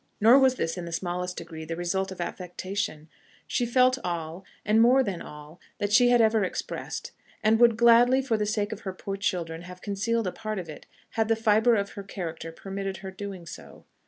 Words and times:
Nor 0.19 0.39
was 0.39 0.55
this 0.55 0.77
in 0.79 0.85
the 0.85 0.91
smallest 0.91 1.37
degree 1.37 1.63
the 1.63 1.75
result 1.75 2.11
of 2.11 2.19
affectation: 2.19 3.07
she 3.45 3.67
felt 3.67 3.99
all, 4.03 4.43
and 4.65 4.81
more 4.81 5.03
than 5.03 5.21
all, 5.21 5.59
that 5.77 5.93
she 5.93 6.09
had 6.09 6.19
ever 6.19 6.43
expressed, 6.43 7.11
and 7.43 7.59
would 7.59 7.77
gladly, 7.77 8.19
for 8.23 8.35
the 8.35 8.47
sake 8.47 8.71
of 8.71 8.79
her 8.79 8.93
poor 8.93 9.15
children, 9.15 9.61
have 9.61 9.79
concealed 9.83 10.25
a 10.25 10.31
part 10.31 10.57
of 10.57 10.67
it, 10.67 10.87
had 11.11 11.27
the 11.27 11.35
fibre 11.35 11.75
of 11.75 11.91
her 11.91 12.01
character 12.01 12.51
permitted 12.51 12.97
her 13.05 13.11
doing 13.11 13.45
so. 13.45 13.85